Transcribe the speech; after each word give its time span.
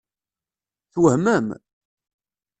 Twehmem? 0.93 1.47